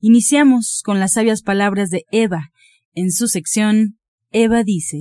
Iniciamos 0.00 0.82
con 0.84 1.00
las 1.00 1.14
sabias 1.14 1.42
palabras 1.42 1.90
de 1.90 2.04
Eva. 2.12 2.50
En 2.94 3.10
su 3.10 3.26
sección, 3.26 3.98
Eva 4.30 4.62
dice. 4.62 4.98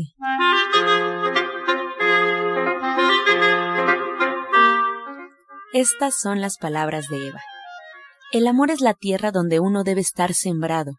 Estas 5.72 6.20
son 6.20 6.42
las 6.42 6.58
palabras 6.58 7.10
de 7.10 7.28
Eva. 7.28 7.42
El 8.32 8.48
amor 8.48 8.72
es 8.72 8.82
la 8.82 8.96
tierra 8.96 9.32
donde 9.32 9.60
uno 9.60 9.84
debe 9.84 10.02
estar 10.02 10.34
sembrado. 10.34 10.94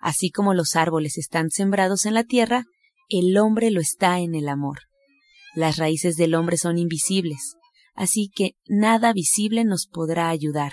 Así 0.00 0.30
como 0.30 0.52
los 0.52 0.74
árboles 0.74 1.16
están 1.16 1.50
sembrados 1.50 2.04
en 2.04 2.14
la 2.14 2.24
tierra, 2.24 2.64
el 3.08 3.38
hombre 3.38 3.70
lo 3.70 3.80
está 3.80 4.18
en 4.18 4.34
el 4.34 4.48
amor. 4.48 4.80
Las 5.54 5.76
raíces 5.76 6.16
del 6.16 6.34
hombre 6.34 6.56
son 6.56 6.78
invisibles, 6.78 7.54
así 7.94 8.28
que 8.34 8.56
nada 8.66 9.12
visible 9.12 9.64
nos 9.64 9.86
podrá 9.86 10.30
ayudar. 10.30 10.72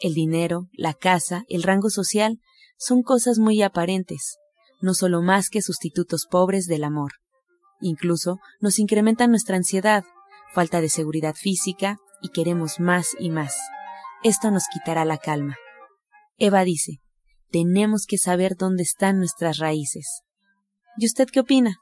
El 0.00 0.14
dinero, 0.14 0.68
la 0.72 0.94
casa, 0.94 1.44
el 1.48 1.62
rango 1.62 1.90
social 1.90 2.38
son 2.78 3.02
cosas 3.02 3.38
muy 3.38 3.62
aparentes, 3.62 4.36
no 4.80 4.94
solo 4.94 5.22
más 5.22 5.48
que 5.48 5.62
sustitutos 5.62 6.26
pobres 6.30 6.66
del 6.66 6.84
amor. 6.84 7.12
Incluso 7.80 8.38
nos 8.60 8.78
incrementan 8.78 9.30
nuestra 9.30 9.56
ansiedad, 9.56 10.04
falta 10.52 10.80
de 10.80 10.88
seguridad 10.88 11.34
física 11.34 11.98
y 12.22 12.28
queremos 12.30 12.80
más 12.80 13.08
y 13.18 13.30
más. 13.30 13.56
Esto 14.22 14.50
nos 14.50 14.64
quitará 14.72 15.04
la 15.04 15.18
calma. 15.18 15.56
Eva 16.38 16.64
dice, 16.64 17.00
tenemos 17.50 18.06
que 18.06 18.18
saber 18.18 18.56
dónde 18.56 18.82
están 18.82 19.18
nuestras 19.18 19.58
raíces. 19.58 20.22
¿Y 20.98 21.06
usted 21.06 21.28
qué 21.30 21.40
opina? 21.40 21.78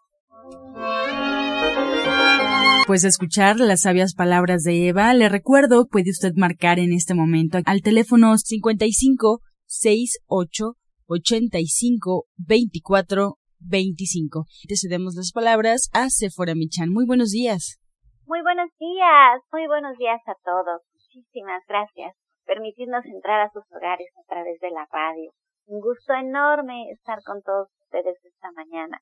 Pues 2.87 3.05
escuchar 3.05 3.61
las 3.61 3.81
sabias 3.81 4.15
palabras 4.15 4.63
de 4.63 4.89
Eva, 4.89 5.15
le 5.15 5.31
recuerdo, 5.31 5.87
puede 5.89 6.11
usted 6.11 6.33
marcar 6.37 6.79
en 6.79 6.93
este 6.93 7.15
momento 7.15 7.57
al 7.65 7.81
teléfono 7.81 8.37
55 8.37 9.41
68 9.65 10.75
85 11.09 12.25
24 12.37 13.37
25. 13.61 14.45
Te 14.69 14.77
cedemos 14.77 15.15
las 15.17 15.33
palabras 15.33 15.89
a 15.95 16.11
Sephora 16.11 16.53
Michan. 16.55 16.93
Muy 16.93 17.07
buenos 17.07 17.31
días. 17.31 17.81
Muy 18.27 18.43
buenos 18.43 18.69
días, 18.79 19.41
muy 19.51 19.67
buenos 19.67 19.97
días 19.97 20.21
a 20.27 20.35
todos. 20.45 20.83
Muchísimas 20.93 21.63
gracias 21.67 22.13
por 22.45 22.57
permitirnos 22.57 23.07
entrar 23.07 23.41
a 23.41 23.51
sus 23.51 23.65
hogares 23.73 24.13
a 24.21 24.29
través 24.29 24.61
de 24.61 24.71
la 24.71 24.87
radio. 24.93 25.33
Un 25.65 25.81
gusto 25.81 26.13
enorme 26.13 26.91
estar 26.91 27.23
con 27.25 27.41
todos 27.41 27.69
ustedes 27.81 28.19
esta 28.23 28.53
mañana. 28.53 28.99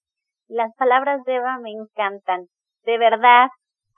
Las 0.47 0.73
palabras 0.77 1.25
de 1.25 1.35
Eva 1.35 1.59
me 1.59 1.73
encantan. 1.73 2.47
De 2.85 2.99
verdad, 2.99 3.49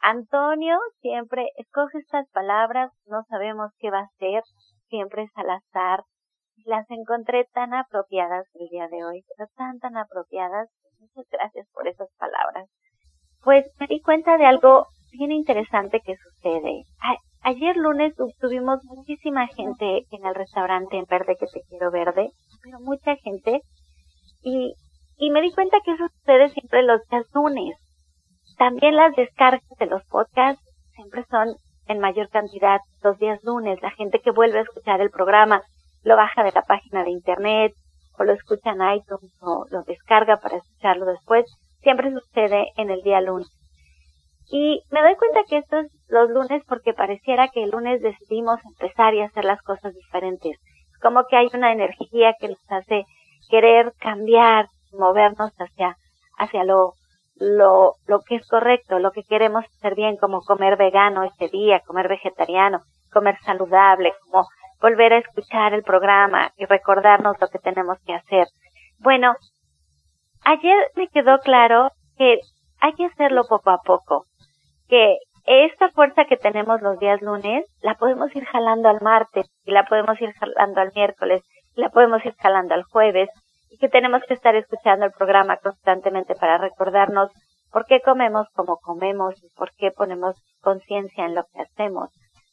Antonio 0.06 0.76
siempre 1.00 1.48
escoge 1.56 1.96
estas 1.96 2.28
palabras, 2.28 2.92
no 3.06 3.22
sabemos 3.30 3.70
qué 3.78 3.90
va 3.90 4.00
a 4.00 4.10
ser, 4.18 4.42
siempre 4.90 5.22
es 5.22 5.30
al 5.34 5.48
azar. 5.48 6.04
Las 6.66 6.84
encontré 6.90 7.46
tan 7.54 7.72
apropiadas 7.72 8.44
el 8.52 8.68
día 8.68 8.86
de 8.88 9.02
hoy, 9.02 9.24
pero 9.34 9.48
tan, 9.56 9.78
tan 9.78 9.96
apropiadas. 9.96 10.68
Muchas 11.00 11.24
gracias 11.30 11.66
por 11.72 11.88
esas 11.88 12.08
palabras. 12.18 12.68
Pues 13.42 13.64
me 13.80 13.86
di 13.86 14.02
cuenta 14.02 14.36
de 14.36 14.44
algo 14.44 14.84
bien 15.10 15.32
interesante 15.32 16.02
que 16.04 16.16
sucede. 16.16 16.82
ayer 17.40 17.74
lunes 17.78 18.12
tuvimos 18.42 18.84
muchísima 18.84 19.46
gente 19.46 20.04
en 20.10 20.26
el 20.26 20.34
restaurante 20.34 20.98
en 20.98 21.06
Verde 21.08 21.34
que 21.40 21.46
te 21.46 21.62
quiero 21.66 21.90
verde, 21.90 22.28
pero 22.62 22.78
mucha 22.80 23.16
gente 23.16 23.62
y, 24.42 24.74
y 25.16 25.30
me 25.30 25.40
di 25.40 25.50
cuenta 25.50 25.78
que 25.82 25.92
eso 25.92 26.08
sucede 26.18 26.50
siempre 26.50 26.82
los 26.82 27.00
días 27.08 27.24
lunes. 27.32 27.83
También 28.58 28.96
las 28.96 29.14
descargas 29.16 29.62
de 29.78 29.86
los 29.86 30.04
podcasts 30.04 30.62
siempre 30.94 31.24
son 31.30 31.56
en 31.86 31.98
mayor 31.98 32.28
cantidad 32.28 32.80
los 33.02 33.18
días 33.18 33.42
lunes. 33.42 33.80
La 33.82 33.90
gente 33.90 34.20
que 34.20 34.30
vuelve 34.30 34.58
a 34.58 34.62
escuchar 34.62 35.00
el 35.00 35.10
programa 35.10 35.62
lo 36.02 36.16
baja 36.16 36.42
de 36.44 36.52
la 36.52 36.62
página 36.62 37.04
de 37.04 37.10
internet 37.10 37.72
o 38.18 38.24
lo 38.24 38.32
escucha 38.32 38.70
en 38.70 38.96
iTunes 38.96 39.32
o 39.40 39.66
lo 39.70 39.82
descarga 39.82 40.36
para 40.36 40.56
escucharlo 40.56 41.06
después. 41.06 41.46
Siempre 41.82 42.12
sucede 42.12 42.68
en 42.76 42.90
el 42.90 43.02
día 43.02 43.20
lunes. 43.20 43.50
Y 44.50 44.82
me 44.90 45.02
doy 45.02 45.16
cuenta 45.16 45.42
que 45.48 45.58
esto 45.58 45.78
es 45.78 45.90
los 46.08 46.30
lunes 46.30 46.62
porque 46.68 46.92
pareciera 46.92 47.48
que 47.48 47.64
el 47.64 47.70
lunes 47.70 48.02
decidimos 48.02 48.60
empezar 48.64 49.14
y 49.14 49.22
hacer 49.22 49.44
las 49.44 49.60
cosas 49.62 49.94
diferentes. 49.94 50.58
Como 51.02 51.24
que 51.26 51.36
hay 51.36 51.48
una 51.54 51.72
energía 51.72 52.34
que 52.38 52.48
nos 52.48 52.70
hace 52.70 53.04
querer 53.50 53.92
cambiar, 53.98 54.68
movernos 54.92 55.52
hacia, 55.58 55.96
hacia 56.38 56.64
lo, 56.64 56.92
lo, 57.36 57.94
lo 58.06 58.20
que 58.20 58.36
es 58.36 58.48
correcto, 58.48 58.98
lo 58.98 59.10
que 59.10 59.22
queremos 59.24 59.64
hacer 59.64 59.94
bien, 59.94 60.16
como 60.16 60.40
comer 60.40 60.76
vegano 60.76 61.24
este 61.24 61.48
día, 61.48 61.80
comer 61.86 62.08
vegetariano, 62.08 62.80
comer 63.12 63.36
saludable, 63.44 64.12
como 64.24 64.46
volver 64.80 65.14
a 65.14 65.18
escuchar 65.18 65.74
el 65.74 65.82
programa 65.82 66.52
y 66.56 66.66
recordarnos 66.66 67.40
lo 67.40 67.48
que 67.48 67.58
tenemos 67.58 67.98
que 68.06 68.14
hacer. 68.14 68.46
Bueno, 68.98 69.34
ayer 70.44 70.76
me 70.94 71.08
quedó 71.08 71.38
claro 71.38 71.90
que 72.16 72.38
hay 72.80 72.92
que 72.94 73.06
hacerlo 73.06 73.44
poco 73.48 73.70
a 73.70 73.78
poco 73.78 74.24
que 74.88 75.16
esta 75.46 75.90
fuerza 75.90 76.24
que 76.24 76.36
tenemos 76.36 76.80
los 76.80 76.98
días 76.98 77.20
lunes 77.20 77.64
la 77.82 77.94
podemos 77.94 78.34
ir 78.34 78.44
jalando 78.44 78.88
al 78.88 79.00
martes 79.00 79.46
y 79.64 79.72
la 79.72 79.84
podemos 79.84 80.20
ir 80.20 80.32
jalando 80.32 80.80
al 80.80 80.92
miércoles 80.94 81.42
la 81.74 81.90
podemos 81.90 82.24
ir 82.24 82.34
jalando 82.36 82.74
al 82.74 82.84
jueves 82.84 83.28
que 83.84 83.90
tenemos 83.90 84.22
que 84.26 84.32
estar 84.32 84.56
escuchando 84.56 85.04
el 85.04 85.12
programa 85.12 85.58
constantemente 85.58 86.34
para 86.34 86.56
recordarnos 86.56 87.30
por 87.70 87.84
qué 87.84 88.00
comemos 88.00 88.48
como 88.54 88.78
comemos 88.78 89.34
por 89.56 89.74
qué 89.74 89.90
ponemos 89.90 90.36
conciencia 90.62 91.26
en 91.26 91.34
lo 91.34 91.44
que 91.52 91.60
hacemos, 91.60 92.08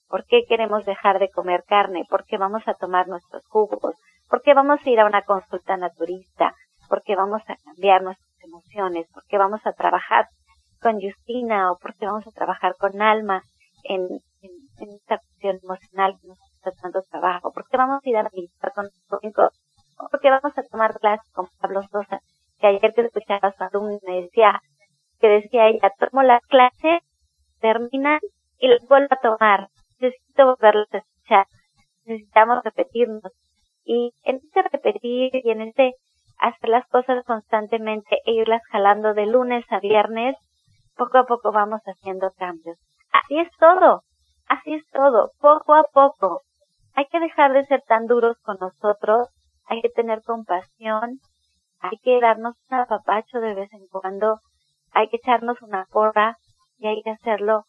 por 0.10 0.26
qué 0.26 0.44
queremos 0.46 0.84
dejar 0.84 1.20
de 1.20 1.30
comer 1.30 1.64
carne, 1.66 2.04
por 2.10 2.26
qué 2.26 2.38
vamos 2.38 2.64
a 2.66 2.74
tomar 2.74 3.08
nuestros 3.08 3.48
jugos, 3.48 3.96
por 4.30 4.42
qué 4.42 4.54
vamos 4.54 4.82
a 4.86 4.90
ir 4.90 5.00
a 5.00 5.06
una 5.06 5.22
consulta 5.22 5.78
naturista, 5.78 6.54
por 6.90 7.02
qué 7.02 7.16
vamos 7.16 7.42
a 7.48 7.56
cambiar 7.64 8.04
nuestras 8.04 8.44
emociones, 8.44 9.08
por 9.14 9.24
qué 9.28 9.38
vamos 9.38 9.62
a 9.64 9.72
trabajar 9.72 10.26
con 10.82 11.00
Justina 11.00 11.72
o 11.72 11.78
porque 11.78 12.08
vamos 12.08 12.28
a 12.28 12.32
trabajar 12.32 12.76
con 12.78 13.02
Alma 13.02 13.42
en, 13.86 14.02
en, 14.42 14.90
esta 14.96 15.20
cuestión 15.20 15.60
emocional 15.64 16.18
que 16.20 16.28
nos 16.28 16.40
está 16.56 16.72
dando 16.84 17.04
trabajo, 17.04 17.54
porque 17.54 17.78
vamos 17.78 18.02
a 18.04 18.10
ir 18.10 18.18
a 18.18 18.24
meditar 18.24 18.74
con 18.74 18.90
nosotros, 19.10 19.54
porque 20.10 20.30
vamos 20.30 20.58
a 20.58 20.64
tomar 20.64 20.98
clases 21.00 21.30
con 21.34 21.48
Pablo 21.60 21.82
Sosa, 21.92 22.20
que 22.60 22.68
ayer 22.68 22.94
que 22.94 23.02
escuchaba 23.02 23.50
a 23.50 23.54
su 23.54 23.64
alumno 23.64 24.00
me 24.08 24.22
decía, 24.22 24.62
que 25.20 25.28
decía 25.28 25.68
ella, 25.68 25.92
tomo 26.00 26.24
la 26.24 26.40
clase, 26.42 27.02
termina 27.60 28.20
y 28.58 28.68
las 28.68 28.88
vuelvo 28.88 29.08
a 29.12 29.22
tomar, 29.22 29.68
necesito 30.00 30.46
volverlas 30.46 30.88
a 30.94 30.98
escuchar, 30.98 31.46
necesitamos 32.06 32.64
repetirnos. 32.64 33.32
Y 33.84 34.14
en 34.24 34.38
este 34.38 34.62
repetir 34.62 35.32
y 35.34 35.50
en 35.50 35.62
este 35.62 35.94
hacer 36.38 36.70
las 36.70 36.88
cosas 36.88 37.24
constantemente 37.26 38.20
e 38.26 38.32
irlas 38.34 38.62
jalando 38.72 39.14
de 39.14 39.26
lunes 39.28 39.66
a 39.70 39.80
viernes, 39.80 40.36
poco 40.96 41.20
a 41.20 41.26
poco 41.26 41.52
vamos 41.52 41.82
haciendo 41.86 42.32
cambios. 42.32 42.78
Así 43.12 43.40
es 43.40 43.50
todo, 43.60 44.02
así 44.48 44.74
es 44.74 44.84
todo, 44.92 45.32
poco 45.40 45.76
a 45.76 45.84
poco. 45.94 46.42
Hay 46.96 47.06
que 47.08 47.20
dejar 47.20 47.54
de 47.54 47.66
ser 47.66 47.82
tan 47.88 48.08
duros 48.08 48.38
con 48.44 48.58
nosotros, 48.60 49.30
hay 49.72 49.82
que 49.82 49.90
tener 49.90 50.22
compasión, 50.24 51.22
hay 51.80 51.98
que 52.04 52.20
darnos 52.20 52.56
un 52.70 52.78
apapacho 52.78 53.40
de 53.40 53.54
vez 53.54 53.72
en 53.72 53.88
cuando, 53.88 54.40
hay 54.92 55.08
que 55.08 55.16
echarnos 55.16 55.62
una 55.62 55.86
porra 55.86 56.36
y 56.78 56.88
hay 56.88 57.02
que 57.02 57.12
hacerlo 57.12 57.64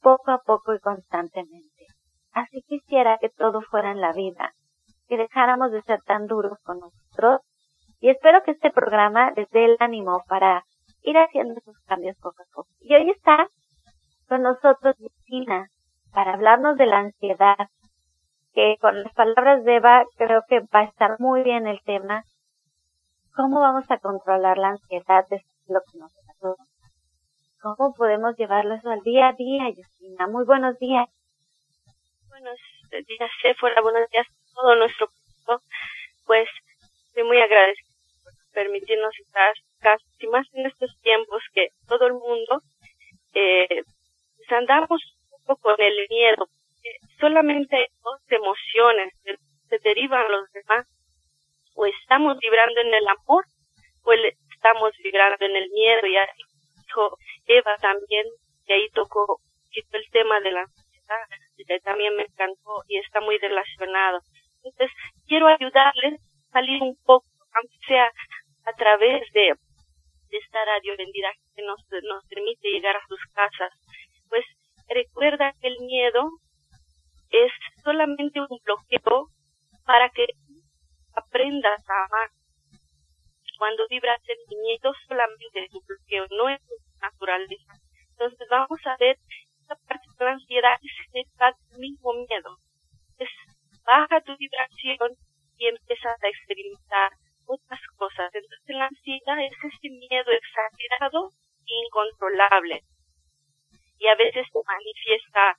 poco 0.00 0.30
a 0.30 0.38
poco 0.38 0.72
y 0.72 0.80
constantemente. 0.80 1.84
Así 2.32 2.62
quisiera 2.66 3.18
que 3.18 3.28
todo 3.28 3.60
fuera 3.60 3.90
en 3.90 4.00
la 4.00 4.14
vida, 4.14 4.54
que 5.08 5.18
dejáramos 5.18 5.72
de 5.72 5.82
ser 5.82 6.00
tan 6.06 6.26
duros 6.26 6.58
con 6.62 6.78
nosotros 6.78 7.42
y 8.00 8.08
espero 8.08 8.42
que 8.42 8.52
este 8.52 8.70
programa 8.70 9.30
les 9.36 9.50
dé 9.50 9.66
el 9.66 9.76
ánimo 9.78 10.22
para 10.28 10.64
ir 11.02 11.18
haciendo 11.18 11.52
esos 11.60 11.76
cambios 11.84 12.16
poco 12.16 12.42
a 12.42 12.46
poco. 12.50 12.68
Y 12.80 12.94
hoy 12.94 13.10
está 13.10 13.46
con 14.26 14.40
nosotros 14.40 14.96
Cristina 14.96 15.68
para 16.12 16.32
hablarnos 16.32 16.78
de 16.78 16.86
la 16.86 17.00
ansiedad, 17.00 17.68
que 18.56 18.78
con 18.80 19.02
las 19.02 19.12
palabras 19.12 19.64
de 19.64 19.76
Eva 19.76 20.06
creo 20.16 20.42
que 20.48 20.60
va 20.60 20.80
a 20.80 20.84
estar 20.84 21.20
muy 21.20 21.42
bien 21.42 21.66
el 21.66 21.78
tema. 21.82 22.24
¿Cómo 23.34 23.60
vamos 23.60 23.84
a 23.90 23.98
controlar 23.98 24.56
la 24.56 24.68
ansiedad 24.68 25.26
de 25.28 25.42
lo 25.68 25.80
que 25.82 25.98
nos 25.98 26.10
pasó? 26.26 26.56
¿Cómo 27.60 27.92
podemos 27.92 28.34
llevarlo 28.38 28.74
eso 28.74 28.88
al 28.88 29.02
día 29.02 29.28
a 29.28 29.32
día, 29.34 29.64
Justina? 29.76 30.26
Muy 30.28 30.46
buenos 30.46 30.78
días. 30.78 31.06
Buenos 32.30 32.58
días, 32.90 33.30
Sephora. 33.42 33.82
Buenos 33.82 34.08
días 34.08 34.26
a 34.26 34.54
todo 34.54 34.74
nuestro 34.76 35.06
público. 35.06 35.62
Pues 36.24 36.48
estoy 37.08 37.24
muy 37.24 37.38
agradecida 37.38 37.92
permitirnos 38.54 39.12
estar 39.18 39.52
casi 39.80 40.26
más 40.28 40.46
en 40.54 40.64
estos 40.64 40.98
tiempos 41.02 41.42
que 41.52 41.68
todo 41.86 42.06
el 42.06 42.14
mundo 42.14 42.62
eh, 43.34 43.82
pues 44.38 44.52
andamos 44.52 45.02
un 45.30 45.44
poco 45.44 45.74
con 45.74 45.74
el 45.78 46.06
miedo. 46.08 46.48
Solamente 47.18 47.76
hay 47.76 47.86
dos 48.02 48.20
emociones 48.28 49.12
que 49.24 49.36
se 49.68 49.78
derivan 49.78 50.30
los 50.30 50.50
demás. 50.52 50.86
O 51.74 51.86
estamos 51.86 52.38
vibrando 52.38 52.80
en 52.80 52.94
el 52.94 53.06
amor 53.08 53.44
o 54.04 54.12
estamos 54.12 54.92
vibrando 55.02 55.44
en 55.44 55.56
el 55.56 55.70
miedo. 55.70 56.06
Y 56.06 56.16
así 56.16 56.42
dijo 56.86 57.16
Eva 57.46 57.76
también, 57.80 58.26
que 58.66 58.74
ahí 58.74 58.88
tocó 58.90 59.40
el 59.72 60.10
tema 60.10 60.40
de 60.40 60.52
la 60.52 60.62
ansiedad, 60.62 61.26
que 61.56 61.80
también 61.80 62.16
me 62.16 62.22
encantó 62.22 62.82
y 62.88 62.98
está 62.98 63.20
muy 63.20 63.38
relacionado. 63.38 64.20
Entonces, 64.62 64.90
quiero 65.26 65.46
ayudarles 65.46 66.14
a 66.14 66.52
salir 66.52 66.82
un 66.82 66.96
poco, 67.04 67.26
aunque 67.54 67.76
sea 67.86 68.10
a 68.64 68.72
través 68.72 69.22
de, 69.32 69.52
de 70.30 70.38
esta 70.38 70.64
radio 70.64 70.94
vendida 70.96 71.30
que 71.54 71.62
nos, 71.62 71.78
nos 72.02 72.24
permite 72.26 72.68
llegar 72.70 72.96
a 72.96 73.06
sus 73.06 73.20
casas. 73.32 73.72
Pues 74.28 74.44
recuerda 74.88 75.52
que 75.60 75.68
el 75.68 75.78
miedo 75.80 76.30
es 77.30 77.52
solamente 77.82 78.40
un 78.40 78.48
bloqueo 78.64 79.28
para 79.84 80.08
que 80.10 80.26
aprendas 81.14 81.80
a 81.88 82.04
amar. 82.04 82.30
Cuando 83.58 83.86
vibras 83.88 84.20
el 84.28 84.58
miedo 84.58 84.92
solamente 85.08 85.64
es 85.64 85.74
un 85.74 85.82
bloqueo, 85.86 86.26
no 86.30 86.48
es 86.48 86.60
naturaleza. 87.00 87.72
Entonces 88.10 88.48
vamos 88.50 88.80
a 88.84 88.96
ver 88.98 89.18
esta 89.60 89.76
parte 89.88 90.06
de 90.18 90.24
la 90.24 90.32
ansiedad 90.32 90.78
es 90.82 91.26
el 91.72 91.78
mismo 91.80 92.12
miedo. 92.12 92.58
Es 93.18 93.28
baja 93.84 94.20
tu 94.20 94.36
vibración 94.36 95.16
y 95.58 95.66
empiezas 95.66 96.22
a 96.22 96.28
experimentar 96.28 97.10
otras 97.46 97.80
cosas. 97.96 98.30
Entonces 98.32 98.76
la 98.76 98.86
ansiedad 98.86 99.38
es 99.40 99.52
ese 99.58 99.88
miedo 99.90 100.30
exagerado 100.30 101.32
e 101.66 101.86
incontrolable. 101.86 102.82
Y 103.98 104.06
a 104.08 104.14
veces 104.14 104.46
se 104.52 104.60
manifiesta, 104.66 105.56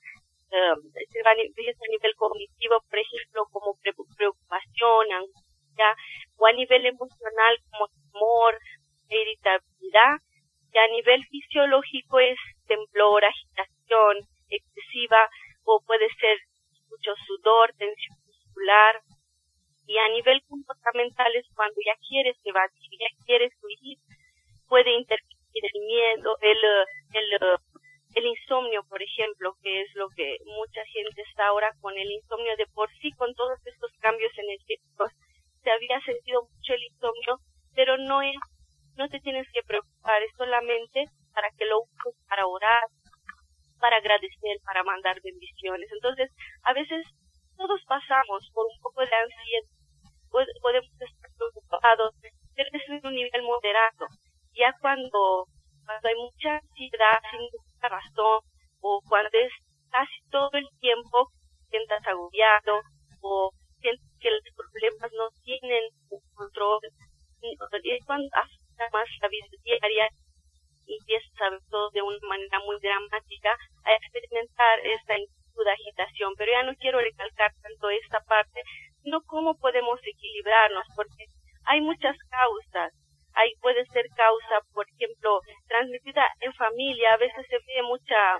um, 0.50 0.80
se 0.92 1.22
manifiesta 1.22 1.84
a 1.84 1.92
nivel 1.92 2.14
cognitivo, 2.16 2.80
por 2.88 2.98
ejemplo, 2.98 3.46
como 3.52 3.78
preocupación, 4.16 5.12
angustia, 5.12 5.94
o 6.36 6.46
a 6.46 6.52
nivel 6.52 6.86
emocional 6.86 7.58
como 7.70 7.88
temor, 7.88 8.58
irritabilidad, 9.08 10.18
y 10.72 10.78
a 10.78 10.88
nivel 10.88 11.24
fisiológico 11.26 12.20
es 12.20 12.38
temblor, 12.66 13.24
agitación 13.24 14.16
excesiva, 14.48 15.28
o 15.64 15.80
puede 15.86 16.08
ser 16.20 16.38
mucho 16.90 17.14
sudor, 17.26 17.72
tensión 17.76 18.16
muscular, 18.26 19.00
y 19.86 19.96
a 19.96 20.08
nivel 20.08 20.42
comportamental 20.48 21.34
es 21.34 21.46
cuando 21.54 21.76
ya 21.84 21.94
quieres 22.06 22.36
evadir, 22.44 22.90
ya 23.00 23.24
quieres 23.24 23.52
huir, 23.62 23.98
puede 24.68 24.92
intervenir 24.92 25.64
el 25.64 25.80
miedo, 25.80 26.36
el, 26.42 26.58
el, 27.14 27.58
el 28.18 28.26
insomnio, 28.26 28.82
por 28.88 29.02
ejemplo, 29.02 29.54
que 29.62 29.82
es 29.82 29.88
lo 29.94 30.08
que 30.10 30.36
mucha 30.44 30.84
gente 30.92 31.22
está 31.22 31.48
ahora 31.48 31.70
con 31.80 31.96
el 31.96 32.10
insomnio 32.10 32.56
de 32.56 32.66
por 32.74 32.90
sí, 33.00 33.10
con 33.12 33.34
todos 33.34 33.58
estos 33.64 33.90
cambios 34.00 34.32
energéticos, 34.36 35.12
se 35.62 35.70
había 35.70 36.00
sentido 36.00 36.42
mucho 36.42 36.74
el 36.74 36.82
insomnio, 36.84 37.38
pero 37.74 37.96
no 37.96 38.22
es, 38.22 38.36
no 38.96 39.08
te 39.08 39.20
tienes 39.20 39.46
que 39.52 39.62
preocupar, 39.62 40.22
es 40.22 40.32
solamente 40.36 41.04
para 41.34 41.48
que 41.56 41.66
lo 41.66 41.80
uses 41.80 42.14
para 42.28 42.46
orar, 42.46 42.84
para 43.80 43.96
agradecer, 43.96 44.58
para 44.64 44.82
mandar 44.82 45.20
bendiciones. 45.22 45.88
Entonces, 45.92 46.30
a 46.64 46.72
veces 46.72 47.06
todos 47.56 47.80
pasamos 47.86 48.50
por 48.52 48.66
un 48.66 48.80
poco 48.82 49.00
de 49.00 49.14
ansiedad 49.14 49.78
podemos 50.30 50.90
estar 51.00 51.30
preocupados, 51.36 52.14
pero 52.54 52.68
es 52.72 53.04
un 53.04 53.14
nivel 53.14 53.42
moderado. 53.42 54.06
Ya 54.54 54.72
cuando, 54.80 55.46
cuando 55.84 56.08
hay 56.08 56.14
mucha 56.16 56.56
ansiedad 56.56 57.18
sin 57.30 57.48
razón, 57.86 58.40
o 58.80 59.00
cuando 59.08 59.30
es 59.38 59.52
casi 59.90 60.18
todo 60.30 60.50
el 60.54 60.66
tiempo 60.80 61.30
sientas 61.70 62.06
agobiado, 62.06 62.80
o 63.20 63.52
sientes 63.80 64.10
que 64.20 64.30
los 64.30 64.42
problemas 64.56 65.10
no 65.12 65.28
tienen 65.44 65.84
control, 66.34 66.80
es 66.82 68.04
cuando 68.06 68.28
afecta 68.34 68.88
más 68.92 69.08
la 69.20 69.28
vida 69.28 69.46
diaria 69.62 70.08
empiezas 70.88 71.40
a 71.42 71.50
ver 71.50 71.60
todo 71.70 71.90
de 71.90 72.02
una 72.02 72.18
manera 72.28 72.58
muy 72.64 72.78
dramática, 72.80 73.56
a 73.84 73.92
experimentar 73.92 74.80
esta 74.84 75.18
inquietud, 75.18 75.66
agitación. 75.68 76.32
Pero 76.36 76.52
ya 76.52 76.62
no 76.62 76.74
quiero 76.76 76.98
recalcar 76.98 77.52
tanto 77.62 77.90
esta 77.90 78.20
parte, 78.24 78.62
no 79.04 79.20
cómo 79.22 79.54
podemos 79.56 80.00
equilibrarnos, 80.02 80.86
porque 80.96 81.26
hay 81.64 81.80
muchas 81.80 82.16
causas. 82.30 82.92
Ahí 83.38 83.54
puede 83.60 83.86
ser 83.94 84.04
causa, 84.16 84.66
por 84.74 84.84
ejemplo, 84.90 85.38
transmitida 85.68 86.26
en 86.40 86.52
familia, 86.54 87.14
a 87.14 87.22
veces 87.22 87.46
se 87.46 87.54
ve 87.54 87.82
mucha, 87.86 88.34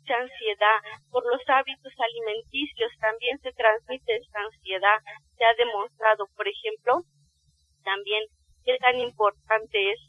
mucha 0.00 0.16
ansiedad. 0.16 0.80
Por 1.10 1.26
los 1.28 1.42
hábitos 1.46 1.92
alimenticios 2.00 2.90
también 3.00 3.38
se 3.40 3.52
transmite 3.52 4.16
esta 4.16 4.40
ansiedad. 4.40 4.98
Se 5.36 5.44
ha 5.44 5.54
demostrado, 5.54 6.24
por 6.36 6.48
ejemplo, 6.48 7.04
también 7.84 8.24
qué 8.64 8.78
tan 8.78 8.98
importante 8.98 9.92
es, 9.92 10.00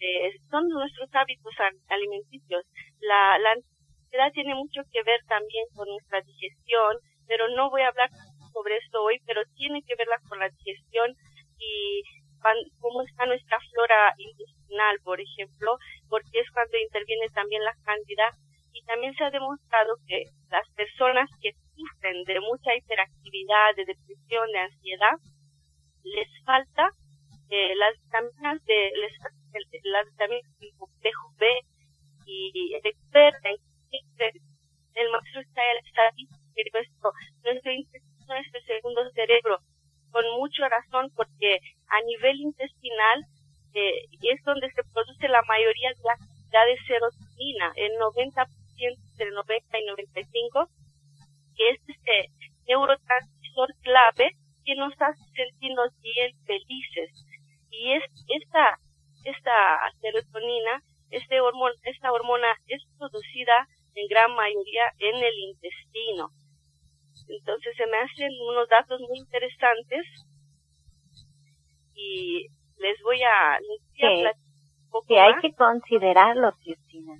eh, 0.00 0.32
son 0.50 0.68
nuestros 0.68 1.08
hábitos 1.12 1.52
alimenticios. 1.88 2.64
La, 3.00 3.34
ansiedad 3.34 4.32
tiene 4.32 4.54
mucho 4.54 4.80
que 4.90 5.02
ver 5.02 5.20
también 5.28 5.66
con 5.74 5.86
nuestra 5.88 6.22
digestión, 6.22 6.96
pero 7.26 7.48
no 7.48 7.68
voy 7.68 7.82
a 7.82 7.88
hablar 7.88 8.08
sobre 8.52 8.78
esto 8.78 9.02
hoy, 9.02 9.20
pero 9.26 9.42
tiene 9.56 9.82
que 9.82 9.94
verla 9.96 10.16
con 10.26 10.38
la 10.38 10.48
digestión 10.48 11.14
y 11.58 12.02
cómo 12.80 13.02
está 13.02 13.26
nuestra 13.26 13.47
flora 13.78 14.14
intestinal, 14.18 14.98
por 15.04 15.20
ejemplo, 15.20 15.78
porque 16.08 16.40
es 16.40 16.50
cuando 16.50 16.78
interviene 16.78 17.28
también 17.28 17.62
la 17.62 17.74
cándida. 17.84 18.30
Y 18.72 18.82
también 18.84 19.14
se 19.14 19.24
ha 19.24 19.30
demostrado 19.30 19.96
que 20.06 20.24
las 20.50 20.68
personas 20.74 21.30
que 21.40 21.52
sufren 21.74 22.24
de 22.24 22.40
mucha 22.40 22.74
hiperactividad, 22.74 23.76
de 23.76 23.86
depresión, 23.86 24.50
de 24.52 24.58
ansiedad, 24.58 25.16
les 26.02 26.28
falta 26.44 26.90
eh, 27.50 27.74
las 27.76 27.94
vitaminas 28.02 28.64
de 28.64 28.92
les, 28.94 29.12
las 29.84 30.06
vitaminas 30.10 30.58
del 30.58 30.70
complejo 30.76 31.32
B 31.38 31.46
y 32.26 32.74
el 32.74 32.86
experto 32.86 33.48
el 34.94 35.10
maestro 35.10 35.40
está 35.40 35.62
esto, 36.56 37.12
nuestro 37.44 37.72
intestino 37.72 38.08
nuestro 38.28 38.60
segundo 38.66 39.10
cerebro, 39.12 39.58
con 40.10 40.24
mucha 40.36 40.68
razón 40.68 41.10
porque 41.14 41.58
a 41.88 42.00
nivel 42.02 42.40
intestinal 42.40 43.24
eh, 43.78 44.08
es 44.22 44.42
donde 44.44 44.70
se 44.72 44.82
produce 44.92 45.28
la 45.28 45.42
mayoría 45.42 45.90
de 45.90 46.02
la 46.02 46.16
cantidad 46.16 46.66
de 46.66 46.78
serotonina, 46.86 47.72
el 47.76 47.92
90% 47.98 48.48
entre 48.78 49.30
90 49.30 49.78
y 49.78 49.84
95, 49.86 50.68
que 51.56 51.70
es 51.70 51.80
este 51.86 52.30
neurotransmisor 52.66 53.74
clave 53.82 54.30
que 54.64 54.74
nos 54.74 54.92
hace 55.00 55.22
sentirnos 55.34 55.90
bien 56.00 56.32
felices. 56.44 57.10
Y 57.70 57.92
es 57.92 58.04
esta, 58.28 58.78
esta 59.24 59.52
serotonina, 60.00 60.82
este 61.10 61.40
hormona, 61.40 61.74
esta 61.84 62.12
hormona 62.12 62.48
es 62.66 62.82
producida 62.98 63.66
en 63.94 64.06
gran 64.08 64.34
mayoría 64.34 64.84
en 64.98 65.16
el 65.16 65.38
intestino. 65.50 66.30
Entonces 67.28 67.76
se 67.76 67.86
me 67.86 67.98
hacen 67.98 68.30
unos 68.40 68.68
datos 68.68 69.00
muy 69.00 69.18
interesantes 69.18 70.04
y 71.94 72.46
les 72.78 73.02
voy 73.02 73.20
a, 73.22 73.58
les 73.60 73.80
sí, 75.06 75.16
hay 75.16 75.34
que 75.40 75.52
considerarlo, 75.52 76.52
Cristina. 76.62 77.14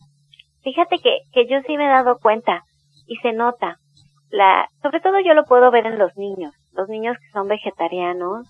Fíjate 0.63 0.99
que, 0.99 1.21
que 1.33 1.47
yo 1.47 1.61
sí 1.67 1.77
me 1.77 1.87
he 1.87 1.89
dado 1.89 2.19
cuenta 2.19 2.63
y 3.07 3.17
se 3.17 3.33
nota. 3.33 3.77
La, 4.31 4.69
sobre 4.83 5.01
todo 5.01 5.21
yo 5.21 5.35
lo 5.35 5.45
puedo 5.45 5.71
ver 5.71 5.87
en 5.87 5.99
los 5.99 6.17
niños, 6.17 6.53
los 6.73 6.89
niños 6.89 7.17
que 7.19 7.31
son 7.33 7.49
vegetarianos, 7.49 8.47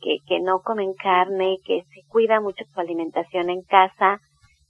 que, 0.00 0.16
que 0.26 0.40
no 0.40 0.60
comen 0.60 0.94
carne, 0.94 1.58
que 1.64 1.82
se 1.94 2.02
cuida 2.08 2.40
mucho 2.40 2.64
su 2.72 2.80
alimentación 2.80 3.50
en 3.50 3.62
casa, 3.62 4.18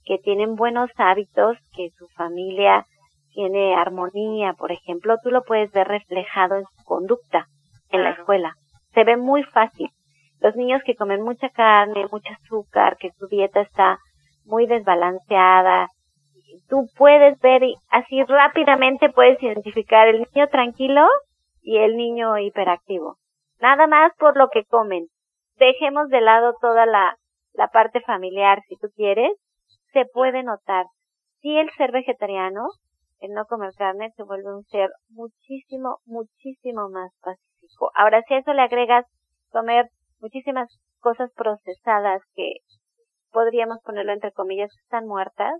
que 0.05 0.17
tienen 0.19 0.55
buenos 0.55 0.89
hábitos, 0.97 1.57
que 1.75 1.89
su 1.97 2.07
familia 2.09 2.85
tiene 3.33 3.75
armonía, 3.75 4.53
por 4.53 4.71
ejemplo, 4.71 5.15
tú 5.23 5.31
lo 5.31 5.43
puedes 5.43 5.71
ver 5.71 5.87
reflejado 5.87 6.55
en 6.55 6.65
su 6.65 6.83
conducta 6.83 7.47
en 7.89 8.03
la 8.03 8.11
escuela. 8.11 8.53
Se 8.93 9.03
ve 9.03 9.17
muy 9.17 9.43
fácil. 9.43 9.89
Los 10.41 10.55
niños 10.55 10.81
que 10.85 10.95
comen 10.95 11.21
mucha 11.21 11.49
carne, 11.49 12.07
mucho 12.11 12.33
azúcar, 12.33 12.97
que 12.97 13.11
su 13.11 13.27
dieta 13.27 13.61
está 13.61 13.99
muy 14.43 14.65
desbalanceada, 14.65 15.87
tú 16.67 16.87
puedes 16.97 17.39
ver 17.39 17.63
y 17.63 17.75
así 17.89 18.23
rápidamente 18.23 19.09
puedes 19.09 19.41
identificar 19.41 20.07
el 20.07 20.27
niño 20.33 20.47
tranquilo 20.49 21.07
y 21.61 21.77
el 21.77 21.95
niño 21.95 22.37
hiperactivo. 22.37 23.17
Nada 23.59 23.87
más 23.87 24.11
por 24.17 24.35
lo 24.35 24.49
que 24.49 24.65
comen. 24.65 25.05
Dejemos 25.57 26.09
de 26.09 26.21
lado 26.21 26.55
toda 26.59 26.85
la, 26.85 27.15
la 27.53 27.67
parte 27.67 28.01
familiar, 28.01 28.61
si 28.67 28.75
tú 28.77 28.87
quieres, 28.95 29.31
se 29.93 30.05
puede 30.05 30.43
notar. 30.43 30.85
Si 31.41 31.55
el 31.55 31.69
ser 31.77 31.91
vegetariano 31.91 32.67
el 33.21 33.33
no 33.33 33.45
comer 33.45 33.71
carne 33.77 34.11
se 34.15 34.23
vuelve 34.23 34.51
un 34.53 34.63
ser 34.63 34.89
muchísimo, 35.09 35.99
muchísimo 36.05 36.89
más 36.89 37.11
pacífico. 37.21 37.91
Ahora, 37.93 38.23
si 38.27 38.33
a 38.33 38.39
eso 38.39 38.51
le 38.53 38.63
agregas 38.63 39.05
comer 39.51 39.89
muchísimas 40.21 40.69
cosas 40.99 41.31
procesadas 41.35 42.21
que 42.33 42.53
podríamos 43.31 43.79
ponerlo 43.83 44.13
entre 44.13 44.31
comillas, 44.31 44.71
están 44.83 45.07
muertas, 45.07 45.53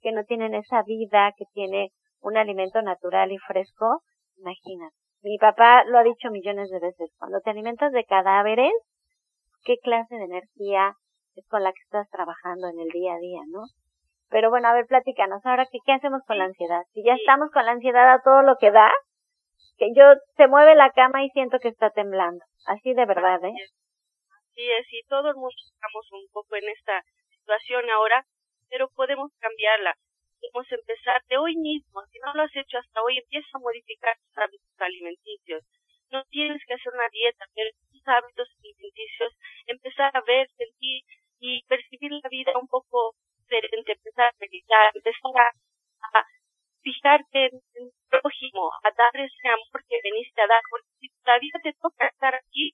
que 0.00 0.12
no 0.12 0.24
tienen 0.24 0.54
esa 0.54 0.82
vida 0.82 1.32
que 1.36 1.44
tiene 1.52 1.90
un 2.20 2.36
alimento 2.36 2.82
natural 2.82 3.32
y 3.32 3.38
fresco, 3.38 4.00
imagínate. 4.38 4.94
Mi 5.22 5.38
papá 5.38 5.84
lo 5.84 5.98
ha 5.98 6.02
dicho 6.02 6.30
millones 6.30 6.70
de 6.70 6.78
veces, 6.78 7.10
cuando 7.18 7.40
te 7.40 7.50
alimentas 7.50 7.92
de 7.92 8.04
cadáveres, 8.04 8.72
¿qué 9.64 9.76
clase 9.78 10.14
de 10.16 10.24
energía 10.24 10.94
es 11.34 11.46
con 11.48 11.62
la 11.62 11.72
que 11.72 11.82
estás 11.82 12.08
trabajando 12.10 12.68
en 12.68 12.78
el 12.78 12.88
día 12.88 13.14
a 13.14 13.18
día, 13.18 13.40
no? 13.48 13.62
Pero 14.28 14.50
bueno, 14.50 14.68
a 14.68 14.74
ver, 14.74 14.86
platícanos, 14.86 15.44
ahora, 15.44 15.66
¿qué, 15.70 15.78
qué 15.84 15.92
hacemos 15.92 16.22
con 16.26 16.38
la 16.38 16.44
ansiedad? 16.44 16.82
Si 16.92 17.04
ya 17.04 17.14
estamos 17.14 17.50
con 17.50 17.64
la 17.64 17.72
ansiedad 17.72 18.12
a 18.12 18.20
todo 18.22 18.42
lo 18.42 18.56
que 18.56 18.70
da, 18.70 18.90
que 19.76 19.92
yo 19.94 20.04
se 20.36 20.48
mueve 20.48 20.74
la 20.74 20.90
cama 20.90 21.24
y 21.24 21.30
siento 21.30 21.58
que 21.58 21.68
está 21.68 21.90
temblando. 21.90 22.44
Así 22.66 22.94
de 22.94 23.06
verdad, 23.06 23.44
¿eh? 23.44 23.54
Es, 24.56 24.86
y 24.90 25.02
todo 25.04 25.28
el 25.28 25.36
mundo 25.36 25.54
estamos 25.70 26.10
un 26.12 26.26
poco 26.32 26.56
en 26.56 26.66
esta 26.70 27.04
situación 27.28 27.90
ahora, 27.90 28.24
pero 28.70 28.88
podemos 28.88 29.30
cambiarla. 29.38 29.94
Podemos 30.40 30.72
empezar 30.72 31.22
de 31.28 31.36
hoy 31.36 31.56
mismo. 31.56 32.00
Si 32.10 32.18
no 32.20 32.32
lo 32.32 32.42
has 32.42 32.56
hecho 32.56 32.78
hasta 32.78 33.02
hoy, 33.02 33.18
empieza 33.18 33.48
a 33.52 33.60
modificar 33.60 34.16
tus 34.16 34.38
hábitos 34.38 34.80
alimenticios. 34.80 35.62
No 36.10 36.24
tienes 36.30 36.62
que 36.66 36.72
hacer 36.72 36.92
una 36.94 37.08
dieta, 37.12 37.44
pero 37.54 37.70
tus 37.92 38.08
hábitos 38.08 38.48
alimenticios, 38.64 39.36
empezar 39.66 40.16
a 40.16 40.22
ver, 40.22 40.48
sentir 40.56 41.02
y 41.38 41.62
percibir 41.64 42.12
la 42.12 42.28
vida 42.30 42.52
un 42.56 42.66
poco 42.66 43.12
diferente, 43.36 43.92
empezar 43.92 44.32
a 44.32 44.38
meditar, 44.40 44.90
empezar 44.94 45.36
a, 45.36 46.24
fijarte 46.80 47.46
en 47.46 47.60
el 47.74 47.90
prójimo, 48.08 48.70
a 48.84 48.90
dar 48.96 49.10
ese 49.20 49.48
amor 49.48 49.84
que 49.88 50.00
veniste 50.02 50.40
a 50.40 50.46
dar, 50.46 50.62
porque 50.70 50.88
si 51.00 51.08
todavía 51.22 51.52
te 51.62 51.72
toca 51.74 52.06
estar 52.06 52.34
aquí, 52.34 52.72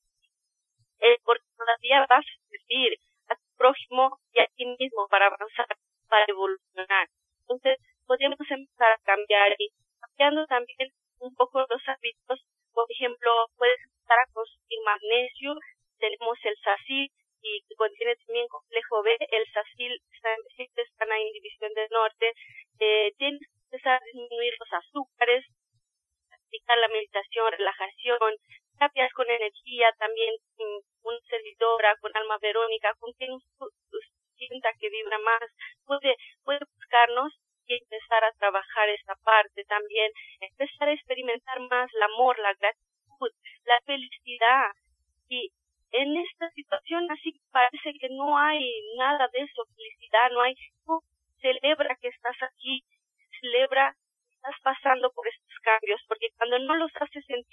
es 1.02 1.18
porque 1.24 1.44
todavía 1.58 2.06
vas 2.08 2.24
a 2.24 2.48
servir 2.48 2.96
a 3.28 3.34
tu 3.34 3.48
prójimo 3.58 4.18
y 4.32 4.40
a 4.40 4.46
ti 4.54 4.64
mismo 4.66 5.08
para 5.10 5.26
avanzar, 5.26 5.66
para 6.08 6.24
evolucionar. 6.28 7.08
Entonces, 7.42 7.78
podemos 8.06 8.38
empezar 8.48 8.92
a 8.92 9.02
cambiar 9.04 9.54
y 9.58 9.68
cambiando 10.00 10.46
también 10.46 10.90
un 11.18 11.34
poco 11.34 11.66
los 11.68 11.82
hábitos. 11.86 12.40
Por 12.72 12.86
ejemplo, 12.90 13.30
puedes 13.56 13.78
empezar 13.84 14.18
a 14.18 14.32
consumir 14.32 14.78
magnesio, 14.84 15.54
tenemos 15.98 16.38
el 16.44 16.56
SACIL, 16.62 17.10
y 17.42 17.60
que 17.66 17.74
contiene 17.74 18.14
también 18.24 18.46
complejo 18.46 19.02
B, 19.02 19.16
el 19.18 19.44
SACIL 19.52 19.98
está 20.14 20.30
en 20.30 20.40
están 20.76 21.10
en 21.10 21.32
División 21.32 21.74
del 21.74 21.88
Norte, 21.90 22.32
eh, 22.78 23.12
tienes 23.18 23.40
que 23.40 23.58
empezar 23.66 24.00
a 24.00 24.04
disminuir 24.06 24.54
los 24.58 24.72
azúcares, 24.72 25.44
practicar 26.28 26.78
la 26.78 26.88
meditación, 26.88 27.50
relajación, 27.50 28.36
terapias 28.78 29.12
con 29.12 29.28
energía, 29.28 29.90
también 29.98 30.34
con 32.00 32.10
alma 32.14 32.38
verónica, 32.40 32.92
con 32.98 33.12
quien 33.12 33.30
sienta 34.36 34.70
que 34.78 34.90
vibra 34.90 35.18
más, 35.18 35.42
puede, 35.84 36.16
puede 36.44 36.60
buscarnos 36.76 37.32
y 37.66 37.74
empezar 37.74 38.24
a 38.24 38.32
trabajar 38.32 38.88
esta 38.88 39.14
parte 39.22 39.64
también, 39.64 40.10
empezar 40.40 40.88
a 40.88 40.92
experimentar 40.92 41.60
más 41.70 41.88
el 41.94 42.02
amor, 42.02 42.38
la 42.38 42.52
gratitud, 42.54 43.30
la 43.64 43.80
felicidad. 43.86 44.72
Y 45.28 45.52
en 45.92 46.16
esta 46.16 46.50
situación 46.50 47.10
así 47.10 47.40
parece 47.52 47.92
que 48.00 48.08
no 48.10 48.36
hay 48.36 48.64
nada 48.96 49.28
de 49.32 49.40
eso, 49.40 49.62
felicidad, 49.76 50.30
no 50.32 50.40
hay, 50.40 50.54
celebra 51.40 51.96
que 52.00 52.08
estás 52.08 52.36
aquí, 52.42 52.82
celebra 53.40 53.94
que 54.26 54.34
estás 54.34 54.56
pasando 54.62 55.10
por 55.12 55.26
estos 55.28 55.58
cambios, 55.62 56.00
porque 56.08 56.28
cuando 56.36 56.58
no 56.58 56.76
los 56.76 56.90
haces 56.96 57.24
en 57.28 57.44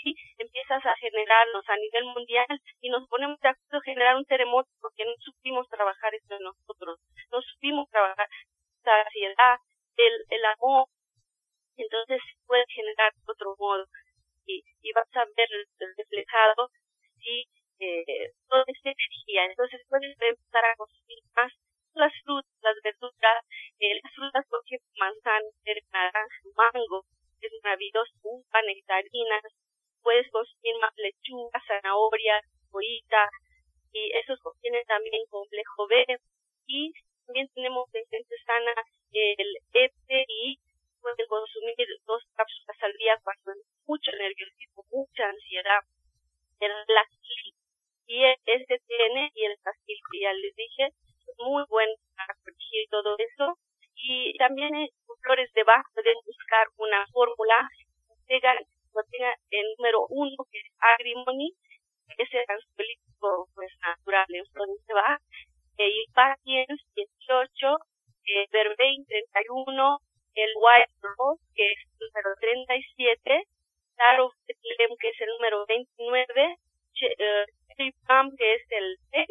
a 0.71 0.95
generarlos 0.97 1.67
a 1.67 1.75
nivel 1.77 2.05
mundial 2.05 2.47
y 2.81 2.89
nos 2.89 3.07
ponemos 3.07 3.39
a 3.43 3.55
generar 3.83 4.15
un 4.15 4.25
terremoto 4.25 4.69
porque 4.81 5.05
no 5.05 5.13
supimos 5.19 5.67
trabajar 5.69 6.13
esto 6.15 6.35
en 6.35 6.43
nosotros, 6.43 6.99
no 7.31 7.41
supimos 7.41 7.89
trabajar 7.89 8.27
esta 8.77 9.01
ansiedad, 9.01 9.57
el, 9.97 10.13
el 10.29 10.45
amor, 10.45 10.85
entonces 11.77 12.21
puede 12.45 12.65
generar 12.69 13.11
otro 13.27 13.55
modo 13.57 13.85
y, 14.45 14.63
y 14.81 14.91
vas 14.93 15.07
a 15.15 15.25
ver 15.35 15.49
reflejado 15.97 16.68
mucha 45.49 45.69
ansiedad, 45.69 45.81
el 46.59 46.73
y 48.07 48.23
este 48.45 48.79
tiene 48.87 49.31
y 49.35 49.45
el 49.45 49.55
que 49.55 50.19
ya 50.19 50.33
les 50.33 50.55
dije, 50.55 50.89
muy 51.37 51.63
bueno 51.69 51.93
para 52.15 52.33
corregir 52.43 52.89
todo 52.89 53.15
eso. 53.17 53.57
Y 53.95 54.35
también 54.37 54.73
en 54.73 54.89
flores 55.21 55.51
de 55.53 55.63
Bach 55.63 55.85
pueden 55.93 56.15
buscar 56.25 56.67
una 56.77 57.05
fórmula 57.13 57.67
que 57.77 58.39
tenga, 58.39 58.57
tenga 59.11 59.33
el 59.51 59.65
número 59.77 60.07
uno, 60.09 60.35
que 60.51 60.57
es 60.57 60.71
agrimony, 60.79 61.51
que 62.07 62.23
es 62.23 62.33
el 62.33 62.45
ansiolítico 62.47 63.47
pues, 63.53 63.71
natural 63.81 64.25
en 64.29 64.45
flores 64.47 64.85
de 64.87 64.93
Bach, 64.93 65.21
y 65.77 66.05
Patience 66.11 66.83
18, 66.95 67.77
eh, 68.25 68.47
Verbein 68.51 69.05
31, 69.05 69.99
el 70.33 70.51
White 70.55 70.93
Rose, 71.01 71.43
que 71.53 71.67
es 71.67 71.79
el 71.99 72.07
número 72.07 72.35
37, 72.41 73.43
Taro 73.99 74.31
que 74.47 75.09
es 75.09 75.21
el 75.21 75.27
número 75.27 75.65
29, 75.67 76.55
uh, 76.55 78.35
que 78.37 78.53
es 78.55 78.61
el 78.69 78.97
6 79.11 79.27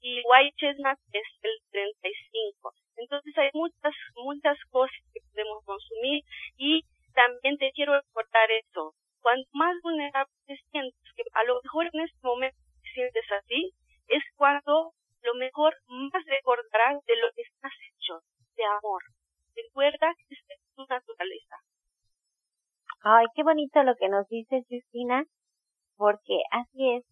y 0.00 0.22
White 0.28 0.56
Chestnut 0.58 0.98
es 1.12 1.26
el 1.42 1.56
35. 1.70 2.74
Entonces 2.96 3.32
hay 3.38 3.48
muchas, 3.54 3.94
muchas 4.16 4.58
cosas 4.70 4.94
que 5.14 5.20
podemos 5.32 5.64
consumir 5.64 6.22
y 6.58 6.84
también 7.14 7.56
te 7.56 7.72
quiero 7.72 7.94
recordar 7.94 8.50
eso. 8.50 8.94
Cuanto 9.22 9.48
más 9.54 9.74
vulnerable 9.82 10.34
te 10.46 10.56
sientes, 10.70 11.00
que 11.16 11.22
a 11.32 11.44
lo 11.44 11.60
mejor 11.62 11.88
en 11.90 12.00
este 12.00 12.20
momento 12.22 12.58
te 12.82 12.90
sientes 12.92 13.24
así, 13.32 13.72
es 14.08 14.22
cuando 14.36 14.92
lo 15.22 15.34
mejor 15.36 15.74
más 15.88 16.22
recordarás 16.26 17.02
de 17.06 17.16
lo 17.16 17.32
que 17.34 17.40
estás 17.40 17.72
hecho, 17.88 18.20
de 18.56 18.64
amor. 18.64 19.02
Recuerda 19.56 20.12
que 20.28 20.34
es 20.34 20.60
tu 20.76 20.84
naturaleza. 20.84 21.56
Ay, 23.16 23.26
qué 23.36 23.44
bonito 23.44 23.80
lo 23.84 23.94
que 23.94 24.08
nos 24.08 24.26
dices, 24.26 24.64
Justina, 24.68 25.22
porque 25.96 26.36
así 26.50 26.96
es. 26.96 27.04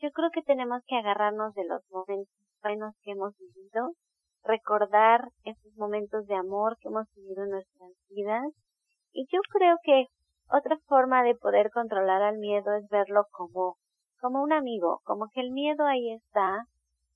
Yo 0.00 0.10
creo 0.10 0.30
que 0.30 0.40
tenemos 0.40 0.80
que 0.86 0.96
agarrarnos 0.96 1.52
de 1.52 1.66
los 1.66 1.82
momentos 1.90 2.32
buenos 2.62 2.94
que 3.02 3.10
hemos 3.10 3.36
vivido, 3.36 3.92
recordar 4.42 5.20
esos 5.44 5.76
momentos 5.76 6.26
de 6.28 6.36
amor 6.36 6.78
que 6.80 6.88
hemos 6.88 7.06
vivido 7.14 7.44
en 7.44 7.50
nuestras 7.50 7.90
vidas. 8.08 8.54
Y 9.12 9.26
yo 9.30 9.40
creo 9.52 9.76
que 9.82 10.06
otra 10.48 10.78
forma 10.86 11.22
de 11.22 11.34
poder 11.34 11.70
controlar 11.70 12.22
al 12.22 12.38
miedo 12.38 12.72
es 12.72 12.88
verlo 12.88 13.26
como, 13.30 13.76
como 14.18 14.42
un 14.42 14.54
amigo, 14.54 15.00
como 15.04 15.28
que 15.28 15.42
el 15.42 15.50
miedo 15.50 15.84
ahí 15.84 16.14
está 16.14 16.64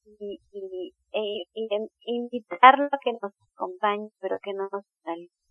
y, 0.04 0.38
y, 0.52 0.92
y 1.14 1.88
invitarlo 2.04 2.88
a 2.92 2.98
que 3.02 3.12
nos 3.14 3.32
acompañe, 3.54 4.10
pero 4.20 4.36
que 4.42 4.52
no 4.52 4.68
nos 4.70 4.84
salga. 5.02 5.43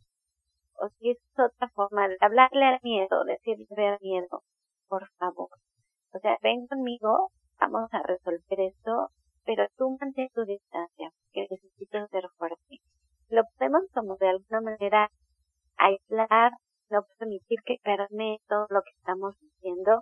O 0.83 0.89
si 0.99 1.11
es 1.11 1.17
otra 1.37 1.69
forma 1.69 2.09
de 2.09 2.17
hablarle 2.19 2.65
al 2.65 2.79
miedo, 2.83 3.23
decirle 3.23 3.87
al 3.87 3.97
miedo, 4.01 4.41
por 4.89 5.07
favor. 5.17 5.47
O 6.13 6.19
sea, 6.19 6.37
ven 6.41 6.67
conmigo, 6.67 7.29
vamos 7.57 7.87
a 7.93 8.03
resolver 8.03 8.59
esto, 8.59 9.07
pero 9.45 9.65
tú 9.77 9.97
mantén 9.97 10.27
tu 10.33 10.43
distancia, 10.43 11.09
que 11.31 11.47
necesito 11.49 12.05
ser 12.07 12.25
fuerte. 12.37 12.79
Lo 13.29 13.43
podemos 13.57 13.83
como 13.93 14.17
de 14.17 14.27
alguna 14.27 14.59
manera 14.59 15.07
aislar, 15.77 16.51
no 16.89 17.03
permitir 17.17 17.59
que 17.63 17.77
permee 17.81 18.39
todo 18.49 18.67
lo 18.69 18.81
que 18.81 18.91
estamos 18.97 19.35
haciendo, 19.35 20.01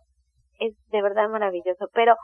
es 0.60 0.74
de 0.88 1.02
verdad 1.04 1.30
maravilloso, 1.30 1.90
pero 1.94 2.16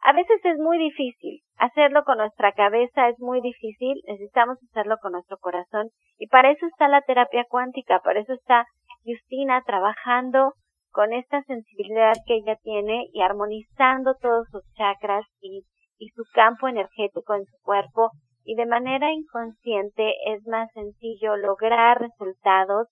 a 0.00 0.12
veces 0.14 0.40
es 0.44 0.56
muy 0.58 0.78
difícil. 0.78 1.42
Hacerlo 1.58 2.04
con 2.04 2.16
nuestra 2.16 2.52
cabeza 2.52 3.10
es 3.10 3.18
muy 3.18 3.42
difícil, 3.42 4.00
necesitamos 4.06 4.56
hacerlo 4.70 4.96
con 5.02 5.12
nuestro 5.12 5.36
corazón 5.36 5.90
para 6.30 6.50
eso 6.50 6.66
está 6.66 6.88
la 6.88 7.02
terapia 7.02 7.44
cuántica, 7.48 8.00
para 8.00 8.20
eso 8.20 8.32
está 8.32 8.66
Justina 9.04 9.62
trabajando 9.64 10.52
con 10.90 11.12
esta 11.12 11.42
sensibilidad 11.42 12.14
que 12.26 12.36
ella 12.36 12.56
tiene 12.62 13.06
y 13.12 13.20
armonizando 13.20 14.14
todos 14.20 14.46
sus 14.50 14.62
chakras 14.74 15.24
y, 15.40 15.62
y 15.98 16.08
su 16.10 16.24
campo 16.32 16.68
energético 16.68 17.34
en 17.34 17.44
su 17.44 17.56
cuerpo 17.62 18.10
y 18.44 18.54
de 18.54 18.66
manera 18.66 19.12
inconsciente 19.12 20.14
es 20.26 20.46
más 20.46 20.70
sencillo 20.72 21.36
lograr 21.36 22.00
resultados 22.00 22.88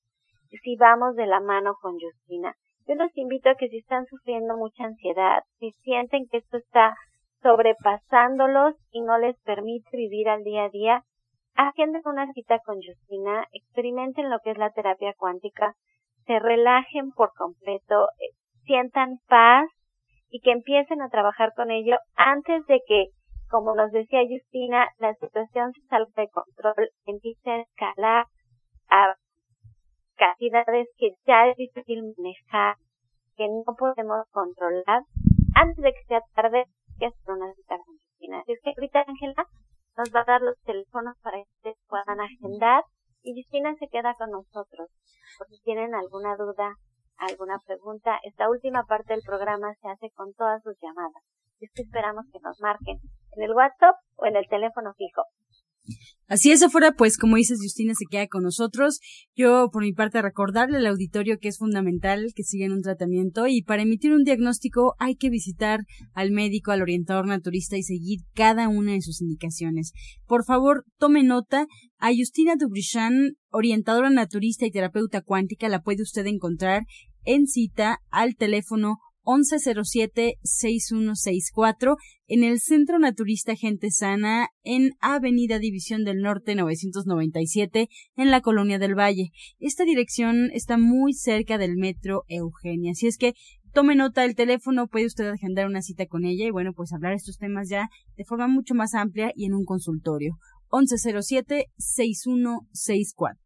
si 0.62 0.76
vamos 0.76 1.16
de 1.16 1.26
la 1.26 1.40
mano 1.40 1.74
con 1.80 1.98
Justina. 1.98 2.54
Yo 2.86 2.94
los 2.94 3.10
invito 3.16 3.50
a 3.50 3.54
que 3.56 3.68
si 3.68 3.78
están 3.78 4.06
sufriendo 4.06 4.56
mucha 4.56 4.84
ansiedad, 4.84 5.42
si 5.58 5.72
sienten 5.82 6.26
que 6.30 6.38
esto 6.38 6.58
está 6.58 6.94
sobrepasándolos 7.42 8.74
y 8.90 9.00
no 9.02 9.18
les 9.18 9.36
permite 9.42 9.96
vivir 9.96 10.28
al 10.28 10.42
día 10.44 10.64
a 10.64 10.68
día, 10.68 11.02
agenden 11.56 12.02
una 12.04 12.30
cita 12.32 12.58
con 12.64 12.76
Justina, 12.76 13.46
experimenten 13.52 14.30
lo 14.30 14.38
que 14.40 14.50
es 14.50 14.58
la 14.58 14.70
terapia 14.70 15.14
cuántica, 15.16 15.74
se 16.26 16.38
relajen 16.38 17.12
por 17.12 17.32
completo, 17.34 18.08
eh, 18.18 18.34
sientan 18.64 19.18
paz 19.28 19.68
y 20.28 20.40
que 20.40 20.52
empiecen 20.52 21.00
a 21.02 21.08
trabajar 21.08 21.52
con 21.54 21.70
ello 21.70 21.96
antes 22.14 22.66
de 22.66 22.80
que, 22.86 23.06
como 23.48 23.74
nos 23.74 23.90
decía 23.92 24.20
Justina, 24.28 24.88
la 24.98 25.14
situación 25.14 25.72
se 25.72 25.86
salga 25.86 26.10
de 26.16 26.28
control, 26.28 26.90
empiece 27.06 27.50
a 27.50 27.60
escalar 27.60 28.26
a 28.88 29.14
cantidades 30.16 30.88
que 30.98 31.10
ya 31.26 31.46
es 31.46 31.56
difícil 31.56 32.02
manejar, 32.16 32.76
que 33.36 33.46
no 33.48 33.74
podemos 33.76 34.26
controlar, 34.30 35.02
antes 35.54 35.76
de 35.76 35.92
que 35.92 36.04
sea 36.08 36.20
tarde, 36.34 36.64
que 36.98 37.06
hacer 37.06 37.34
una 37.34 37.52
cita 37.54 37.76
con 37.76 37.96
Justina. 37.96 38.40
Así 38.40 38.52
ahorita 38.64 39.04
Ángela 39.06 39.46
nos 39.96 40.14
va 40.14 40.20
a 40.20 40.24
dar 40.24 40.42
los 40.42 40.58
teléfonos 40.62 41.16
para 41.22 41.38
que 41.38 41.50
ustedes 41.56 41.78
puedan 41.88 42.20
agendar 42.20 42.84
y 43.22 43.34
Justina 43.34 43.74
se 43.78 43.88
queda 43.88 44.14
con 44.14 44.30
nosotros. 44.30 44.90
Por 45.38 45.48
si 45.48 45.60
tienen 45.62 45.94
alguna 45.94 46.36
duda, 46.36 46.76
alguna 47.16 47.58
pregunta, 47.66 48.18
esta 48.22 48.48
última 48.48 48.84
parte 48.84 49.14
del 49.14 49.22
programa 49.22 49.74
se 49.80 49.88
hace 49.88 50.10
con 50.10 50.32
todas 50.34 50.62
sus 50.62 50.76
llamadas. 50.80 51.22
Y 51.58 51.64
es 51.64 51.72
que 51.74 51.82
esperamos 51.82 52.26
que 52.32 52.40
nos 52.40 52.60
marquen 52.60 52.98
en 53.32 53.42
el 53.42 53.54
WhatsApp 53.54 53.96
o 54.16 54.26
en 54.26 54.36
el 54.36 54.46
teléfono 54.48 54.92
fijo. 54.94 55.22
Así 56.28 56.50
es, 56.50 56.60
afuera, 56.62 56.92
pues 56.98 57.18
como 57.18 57.36
dices, 57.36 57.60
Justina 57.62 57.92
se 57.96 58.04
queda 58.10 58.26
con 58.26 58.42
nosotros. 58.42 58.98
Yo, 59.36 59.68
por 59.72 59.82
mi 59.84 59.92
parte, 59.92 60.20
recordarle 60.20 60.78
al 60.78 60.86
auditorio 60.86 61.38
que 61.38 61.46
es 61.46 61.58
fundamental 61.58 62.32
que 62.34 62.42
sigan 62.42 62.72
un 62.72 62.82
tratamiento 62.82 63.46
y 63.46 63.62
para 63.62 63.82
emitir 63.82 64.12
un 64.12 64.24
diagnóstico 64.24 64.94
hay 64.98 65.14
que 65.14 65.30
visitar 65.30 65.80
al 66.14 66.32
médico, 66.32 66.72
al 66.72 66.82
orientador 66.82 67.28
naturista 67.28 67.76
y 67.76 67.84
seguir 67.84 68.20
cada 68.34 68.68
una 68.68 68.92
de 68.92 69.02
sus 69.02 69.20
indicaciones. 69.20 69.92
Por 70.26 70.44
favor, 70.44 70.84
tome 70.98 71.22
nota. 71.22 71.66
A 71.98 72.10
Justina 72.14 72.56
Dubrichan, 72.58 73.36
orientadora 73.50 74.10
naturista 74.10 74.66
y 74.66 74.70
terapeuta 74.70 75.22
cuántica, 75.22 75.68
la 75.68 75.80
puede 75.80 76.02
usted 76.02 76.26
encontrar 76.26 76.82
en 77.24 77.46
cita 77.46 78.00
al 78.10 78.34
teléfono 78.34 78.98
1107-6164 79.26 81.96
en 82.28 82.44
el 82.44 82.60
Centro 82.60 82.98
Naturista 82.98 83.54
Gente 83.54 83.90
Sana 83.90 84.48
en 84.62 84.92
Avenida 85.00 85.58
División 85.58 86.04
del 86.04 86.22
Norte 86.22 86.54
997 86.54 87.90
en 88.16 88.30
la 88.30 88.40
Colonia 88.40 88.78
del 88.78 88.98
Valle. 88.98 89.32
Esta 89.58 89.84
dirección 89.84 90.50
está 90.52 90.78
muy 90.78 91.12
cerca 91.12 91.58
del 91.58 91.76
Metro 91.76 92.22
Eugenia, 92.28 92.92
así 92.92 93.08
es 93.08 93.18
que 93.18 93.34
tome 93.72 93.94
nota 93.94 94.22
del 94.22 94.34
teléfono, 94.34 94.88
puede 94.88 95.04
usted 95.06 95.28
agendar 95.28 95.66
una 95.66 95.82
cita 95.82 96.06
con 96.06 96.24
ella 96.24 96.46
y 96.46 96.50
bueno, 96.50 96.72
pues 96.72 96.94
hablar 96.94 97.12
estos 97.12 97.36
temas 97.36 97.68
ya 97.68 97.90
de 98.16 98.24
forma 98.24 98.48
mucho 98.48 98.74
más 98.74 98.94
amplia 98.94 99.32
y 99.34 99.44
en 99.44 99.52
un 99.54 99.66
consultorio. 99.66 100.38
1107-6164. 100.70 103.45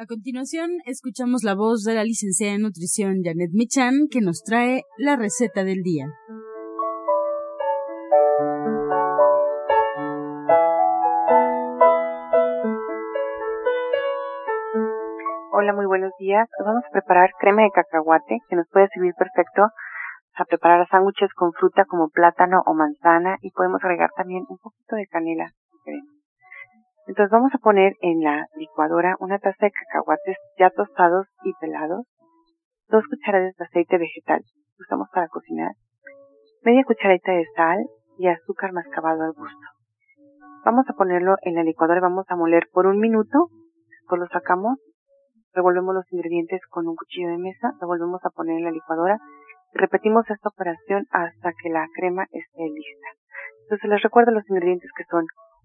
A 0.00 0.06
continuación, 0.06 0.70
escuchamos 0.84 1.42
la 1.42 1.56
voz 1.56 1.82
de 1.82 1.92
la 1.92 2.04
licenciada 2.04 2.54
en 2.54 2.62
nutrición 2.62 3.24
Janet 3.24 3.50
Michan, 3.52 4.06
que 4.08 4.20
nos 4.20 4.44
trae 4.44 4.84
la 4.96 5.16
receta 5.16 5.64
del 5.64 5.82
día. 5.82 6.06
Hola, 15.50 15.72
muy 15.74 15.86
buenos 15.86 16.12
días. 16.20 16.48
Hoy 16.60 16.66
vamos 16.66 16.84
a 16.86 16.92
preparar 16.92 17.30
crema 17.40 17.62
de 17.62 17.70
cacahuate, 17.74 18.38
que 18.48 18.54
nos 18.54 18.68
puede 18.68 18.86
servir 18.94 19.14
perfecto 19.18 19.62
a 20.36 20.44
preparar 20.44 20.86
sándwiches 20.88 21.34
con 21.34 21.52
fruta 21.54 21.86
como 21.86 22.08
plátano 22.10 22.62
o 22.66 22.72
manzana 22.72 23.38
y 23.42 23.50
podemos 23.50 23.82
agregar 23.82 24.10
también 24.16 24.44
un 24.48 24.58
poquito 24.58 24.94
de 24.94 25.08
canela. 25.08 25.50
Entonces 27.08 27.30
vamos 27.32 27.50
a 27.54 27.58
poner 27.58 27.94
en 28.02 28.20
la 28.20 28.46
licuadora 28.54 29.16
una 29.18 29.38
taza 29.38 29.66
de 29.66 29.72
cacahuates 29.72 30.36
ya 30.58 30.70
tostados 30.70 31.26
y 31.42 31.54
pelados, 31.54 32.06
dos 32.88 33.04
cucharadas 33.08 33.56
de 33.56 33.64
aceite 33.64 33.96
vegetal 33.98 34.40
que 34.40 34.82
usamos 34.82 35.08
para 35.12 35.28
cocinar, 35.28 35.72
media 36.62 36.84
cucharadita 36.84 37.32
de 37.32 37.46
sal 37.56 37.78
y 38.18 38.28
azúcar 38.28 38.72
mascabado 38.72 39.22
al 39.24 39.32
gusto. 39.32 39.66
Vamos 40.64 40.84
a 40.88 40.92
ponerlo 40.92 41.36
en 41.42 41.54
la 41.54 41.62
licuadora 41.62 42.00
vamos 42.00 42.26
a 42.28 42.36
moler 42.36 42.68
por 42.72 42.86
un 42.86 42.98
minuto, 42.98 43.48
después 43.88 44.20
lo 44.20 44.28
sacamos, 44.28 44.78
revolvemos 45.54 45.94
los 45.94 46.12
ingredientes 46.12 46.60
con 46.68 46.86
un 46.86 46.94
cuchillo 46.94 47.30
de 47.30 47.38
mesa, 47.38 47.72
lo 47.80 47.86
volvemos 47.86 48.20
a 48.24 48.30
poner 48.30 48.58
en 48.58 48.64
la 48.64 48.70
licuadora 48.70 49.18
repetimos 49.72 50.28
esta 50.28 50.48
operación 50.48 51.06
hasta 51.10 51.52
que 51.52 51.70
la 51.70 51.86
crema 51.94 52.24
esté 52.24 52.62
lista. 52.62 53.08
Entonces 53.62 53.90
les 53.90 54.02
recuerdo 54.02 54.32
los 54.32 54.48
ingredientes 54.48 54.90
que 54.96 55.04
son 55.04 55.24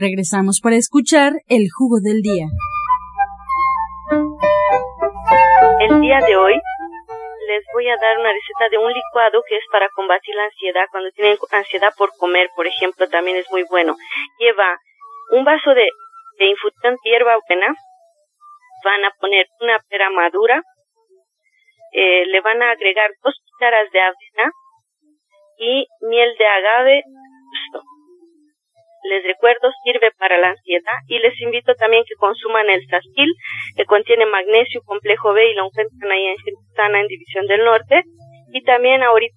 Regresamos 0.00 0.60
para 0.62 0.76
escuchar 0.76 1.44
el 1.46 1.68
jugo 1.68 2.00
del 2.00 2.22
día. 2.22 2.48
El 5.80 6.00
día 6.00 6.18
de 6.26 6.36
hoy 6.38 6.54
les 6.54 7.64
voy 7.74 7.86
a 7.86 7.98
dar 8.00 8.16
una 8.16 8.32
receta 8.32 8.70
de 8.70 8.78
un 8.78 8.90
licuado 8.90 9.42
que 9.46 9.58
es 9.58 9.64
para 9.70 9.90
combatir 9.90 10.34
la 10.36 10.44
ansiedad. 10.44 10.86
Cuando 10.90 11.10
tienen 11.10 11.36
ansiedad 11.52 11.92
por 11.98 12.16
comer, 12.16 12.48
por 12.56 12.66
ejemplo, 12.66 13.10
también 13.10 13.36
es 13.36 13.44
muy 13.50 13.62
bueno. 13.68 13.94
Lleva 14.38 14.80
un 15.32 15.44
vaso 15.44 15.74
de, 15.74 15.86
de 16.38 16.46
infusión 16.46 16.96
de 17.04 17.10
hierba 17.10 17.36
buena, 17.46 17.66
van 18.82 19.04
a 19.04 19.10
poner 19.20 19.48
una 19.60 19.76
pera 19.90 20.08
madura, 20.08 20.62
eh, 21.92 22.24
le 22.24 22.40
van 22.40 22.62
a 22.62 22.70
agregar 22.70 23.10
dos 23.22 23.34
cucharas 23.44 23.90
de 23.92 24.00
avena 24.00 24.50
y 25.58 25.86
miel 26.08 26.34
de 26.38 26.46
agave 26.46 27.02
Les 29.04 29.24
recuerdo, 29.24 29.70
sirve 29.82 30.10
para 30.18 30.38
la 30.38 30.50
ansiedad 30.50 30.98
y 31.08 31.18
les 31.18 31.38
invito 31.40 31.74
también 31.74 32.04
que 32.06 32.14
consuman 32.16 32.68
el 32.68 32.86
sasquil, 32.86 33.32
que 33.76 33.84
contiene 33.84 34.26
magnesio, 34.26 34.82
complejo 34.84 35.32
B 35.32 35.50
y 35.50 35.54
lo 35.54 35.66
encuentran 35.66 36.12
ahí 36.12 36.26
en 36.26 36.36
Sana 36.76 37.00
en 37.00 37.06
División 37.06 37.46
del 37.46 37.64
Norte. 37.64 38.02
Y 38.52 38.62
también 38.62 39.02
ahorita 39.02 39.36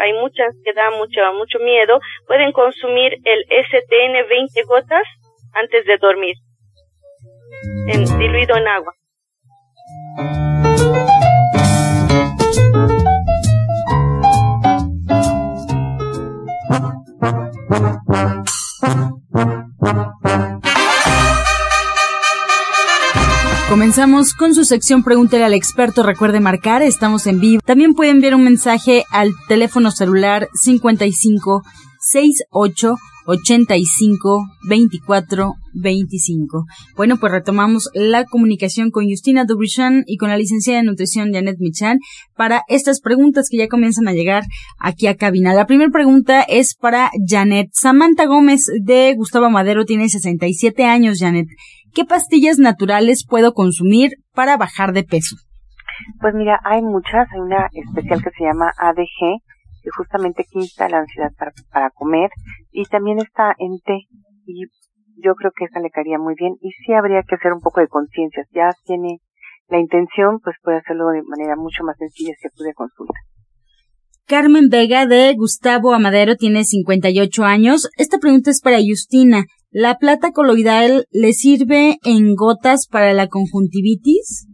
hay 0.00 0.12
mucha 0.14 0.44
ansiedad, 0.44 0.90
mucho, 0.96 1.20
mucho 1.34 1.58
miedo, 1.58 2.00
pueden 2.26 2.52
consumir 2.52 3.18
el 3.24 3.44
STN 3.44 4.28
20 4.28 4.62
gotas 4.64 5.06
antes 5.52 5.84
de 5.84 5.98
dormir, 5.98 6.34
en, 7.88 8.04
diluido 8.18 8.56
en 8.56 8.68
agua. 8.68 8.92
Con 24.38 24.54
su 24.54 24.64
sección 24.64 25.02
Pregúntele 25.02 25.42
al 25.42 25.54
experto. 25.54 26.04
Recuerde 26.04 26.38
marcar, 26.38 26.82
estamos 26.82 27.26
en 27.26 27.40
vivo. 27.40 27.60
También 27.64 27.94
puede 27.94 28.12
enviar 28.12 28.36
un 28.36 28.44
mensaje 28.44 29.04
al 29.10 29.32
teléfono 29.48 29.90
celular 29.90 30.48
55 30.54 31.64
68 31.98 32.94
85 33.26 34.46
24 34.68 35.54
25. 35.72 36.64
Bueno, 36.96 37.16
pues 37.18 37.32
retomamos 37.32 37.90
la 37.92 38.24
comunicación 38.24 38.92
con 38.92 39.08
Justina 39.08 39.44
Dubrichan 39.46 40.04
y 40.06 40.16
con 40.16 40.28
la 40.28 40.36
licenciada 40.36 40.78
de 40.78 40.86
nutrición 40.86 41.32
Janet 41.32 41.56
Michan 41.58 41.98
para 42.36 42.62
estas 42.68 43.00
preguntas 43.00 43.48
que 43.50 43.56
ya 43.56 43.68
comienzan 43.68 44.06
a 44.06 44.12
llegar 44.12 44.44
aquí 44.78 45.08
a 45.08 45.16
cabina. 45.16 45.54
La 45.54 45.66
primera 45.66 45.90
pregunta 45.90 46.42
es 46.42 46.76
para 46.76 47.10
Janet. 47.26 47.70
Samantha 47.72 48.26
Gómez 48.26 48.66
de 48.80 49.12
Gustavo 49.16 49.50
Madero 49.50 49.84
tiene 49.84 50.08
67 50.08 50.84
años, 50.84 51.18
Janet. 51.18 51.48
¿Qué 51.94 52.04
pastillas 52.04 52.58
naturales 52.58 53.24
puedo 53.28 53.52
consumir 53.52 54.12
para 54.34 54.56
bajar 54.56 54.92
de 54.92 55.04
peso? 55.04 55.36
Pues 56.20 56.34
mira, 56.34 56.58
hay 56.64 56.82
muchas. 56.82 57.28
Hay 57.32 57.40
una 57.40 57.68
especial 57.72 58.22
que 58.22 58.30
se 58.36 58.44
llama 58.44 58.72
ADG, 58.78 59.38
que 59.82 59.90
justamente 59.96 60.44
quita 60.50 60.88
la 60.88 60.98
ansiedad 60.98 61.30
para, 61.38 61.52
para 61.72 61.90
comer. 61.90 62.30
Y 62.72 62.84
también 62.86 63.18
está 63.18 63.54
en 63.58 63.78
té. 63.84 64.06
Y 64.44 64.66
yo 65.22 65.34
creo 65.34 65.52
que 65.56 65.66
esa 65.66 65.80
le 65.80 65.90
caería 65.90 66.18
muy 66.18 66.34
bien. 66.36 66.54
Y 66.60 66.70
sí 66.72 66.92
habría 66.92 67.22
que 67.22 67.36
hacer 67.36 67.52
un 67.52 67.60
poco 67.60 67.80
de 67.80 67.88
conciencia. 67.88 68.44
Ya 68.52 68.70
tiene 68.84 69.20
la 69.68 69.78
intención, 69.78 70.40
pues 70.42 70.56
puede 70.62 70.78
hacerlo 70.78 71.08
de 71.10 71.22
manera 71.22 71.54
mucho 71.56 71.84
más 71.84 71.96
sencilla 71.96 72.32
si 72.40 72.48
acude 72.48 72.70
a 72.70 72.74
consulta. 72.74 73.18
Carmen 74.26 74.68
Vega 74.70 75.06
de 75.06 75.34
Gustavo 75.34 75.92
Amadero 75.92 76.36
tiene 76.36 76.64
58 76.64 77.44
años. 77.44 77.90
Esta 77.98 78.18
pregunta 78.18 78.50
es 78.50 78.60
para 78.62 78.78
Justina. 78.78 79.44
¿La 79.74 79.98
plata 79.98 80.30
coloidal 80.30 81.06
le 81.10 81.32
sirve 81.32 81.98
en 82.06 82.36
gotas 82.36 82.86
para 82.86 83.12
la 83.12 83.26
conjuntivitis? 83.26 84.46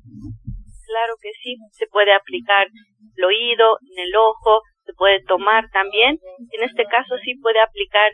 Claro 0.89 1.13
que 1.21 1.29
sí, 1.43 1.57
se 1.73 1.85
puede 1.93 2.15
aplicar 2.15 2.69
el 2.69 3.25
oído, 3.29 3.77
en 3.93 4.09
el 4.09 4.17
ojo, 4.17 4.63
se 4.87 4.95
puede 4.95 5.21
tomar 5.29 5.69
también. 5.75 6.17
En 6.57 6.65
este 6.65 6.85
caso 6.85 7.21
sí 7.23 7.35
puede 7.43 7.61
aplicar 7.61 8.09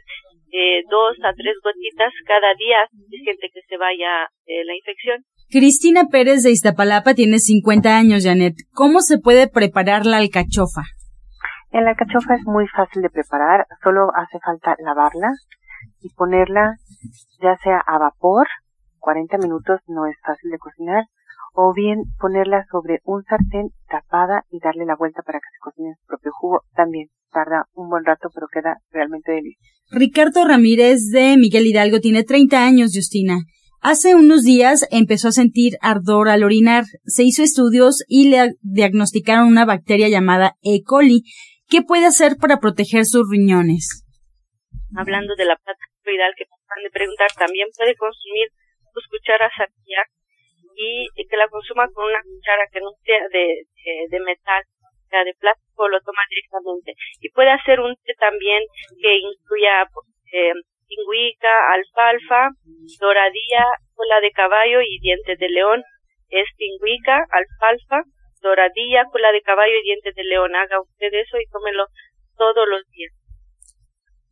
eh, 0.51 0.83
dos 0.91 1.15
a 1.23 1.31
tres 1.39 1.55
gotitas 1.63 2.11
cada 2.27 2.59
día, 2.59 2.91
gente 3.25 3.51
que 3.55 3.61
se 3.69 3.77
vaya 3.77 4.27
eh, 4.47 4.65
la 4.65 4.75
infección. 4.75 5.23
Cristina 5.49 6.09
Pérez 6.11 6.43
de 6.43 6.51
Iztapalapa 6.51 7.15
tiene 7.15 7.39
50 7.39 7.97
años, 7.97 8.25
Janet. 8.25 8.55
¿Cómo 8.75 8.99
se 8.99 9.19
puede 9.19 9.47
preparar 9.47 10.07
la 10.07 10.17
alcachofa? 10.17 10.83
La 11.71 11.91
alcachofa 11.91 12.35
es 12.35 12.45
muy 12.47 12.67
fácil 12.67 13.03
de 13.03 13.11
preparar, 13.11 13.65
solo 13.85 14.11
hace 14.17 14.41
falta 14.45 14.75
lavarla, 14.83 15.31
y 16.01 16.11
ponerla 16.15 16.77
ya 17.41 17.57
sea 17.63 17.79
a 17.79 17.99
vapor, 17.99 18.47
40 18.99 19.39
minutos 19.39 19.81
no 19.87 20.07
es 20.07 20.17
fácil 20.25 20.51
de 20.51 20.59
cocinar, 20.59 21.05
o 21.55 21.73
bien 21.73 22.05
ponerla 22.21 22.65
sobre 22.71 23.01
un 23.05 23.23
sartén 23.25 23.71
tapada 23.89 24.45
y 24.51 24.59
darle 24.61 24.85
la 24.85 24.97
vuelta 24.97 25.23
para 25.23 25.39
que 25.39 25.49
se 25.53 25.59
cocine 25.59 25.95
su 25.99 26.07
propio 26.07 26.31
jugo. 26.33 26.61
También 26.75 27.09
tarda 27.33 27.67
un 27.75 27.89
buen 27.89 28.05
rato, 28.05 28.29
pero 28.35 28.47
queda 28.53 28.77
realmente 28.91 29.33
delicioso. 29.33 29.71
Ricardo 29.91 30.45
Ramírez 30.45 31.11
de 31.11 31.37
Miguel 31.37 31.67
Hidalgo 31.67 32.01
tiene 32.01 32.25
30 32.25 32.63
años, 32.63 32.93
Justina. 32.95 33.39
Hace 33.81 34.15
unos 34.15 34.43
días 34.43 34.87
empezó 34.91 35.29
a 35.29 35.33
sentir 35.33 35.75
ardor 35.81 36.29
al 36.29 36.45
orinar. 36.45 36.85
Se 37.05 37.25
hizo 37.25 37.43
estudios 37.43 38.05
y 38.09 38.29
le 38.29 38.55
diagnosticaron 38.63 39.49
una 39.49 39.65
bacteria 39.65 40.09
llamada 40.09 40.57
E. 40.63 40.83
coli. 40.83 41.23
¿Qué 41.69 41.83
puede 41.83 42.07
hacer 42.07 42.37
para 42.37 42.59
proteger 42.59 43.07
sus 43.07 43.29
riñones? 43.31 44.06
Hablando 44.97 45.35
de 45.37 45.45
la 45.45 45.57
plata 45.57 45.85
coloidal 46.03 46.35
que 46.37 46.45
me 46.45 46.83
de 46.83 46.91
preguntar, 46.91 47.29
también 47.37 47.69
puede 47.77 47.95
consumir 47.97 48.49
sus 48.93 49.07
cucharas 49.09 49.53
arquear 49.59 50.07
y, 50.77 51.09
que 51.29 51.37
la 51.37 51.49
consuma 51.49 51.89
con 51.93 52.05
una 52.05 52.23
cuchara 52.23 52.67
que 52.71 52.81
no 52.81 52.91
sea 53.05 53.29
de, 53.33 53.65
de, 54.11 54.21
metal, 54.21 54.63
sea 55.09 55.25
de 55.25 55.35
plástico, 55.35 55.89
lo 55.89 56.01
toma 56.01 56.23
directamente. 56.29 56.95
Y 57.21 57.31
puede 57.31 57.51
hacer 57.51 57.81
un 57.81 57.97
té 58.05 58.15
también 58.19 58.63
que 59.01 59.17
incluya 59.17 59.89
eh, 60.33 60.53
alfalfa, 61.73 62.51
doradilla, 63.01 63.65
cola 63.95 64.21
de 64.21 64.31
caballo 64.33 64.81
y 64.83 64.99
dientes 65.01 65.39
de 65.39 65.49
león. 65.49 65.83
Es 66.29 66.49
pingüica, 66.57 67.25
alfalfa, 67.31 68.03
doradilla, 68.43 69.05
cola 69.11 69.33
de 69.33 69.43
caballo 69.43 69.75
y 69.79 69.83
dientes 69.83 70.15
de 70.15 70.25
león. 70.25 70.55
Haga 70.55 70.81
usted 70.81 71.13
eso 71.13 71.39
y 71.39 71.47
tómelo 71.51 71.87
todos 72.37 72.69
los 72.69 72.87
días. 72.91 73.13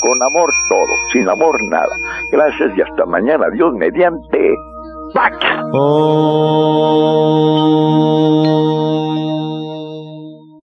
Con 0.00 0.22
amor 0.22 0.52
todo, 0.68 0.86
sin 1.12 1.28
amor 1.28 1.56
nada. 1.68 1.96
Gracias 2.30 2.70
y 2.76 2.82
hasta 2.82 3.04
mañana. 3.06 3.46
Dios 3.52 3.74
mediante. 3.74 4.54
back. 5.16 5.32
Oh. 5.72 6.26